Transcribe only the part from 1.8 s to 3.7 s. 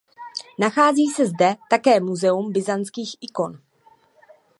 muzeum byzantských ikon.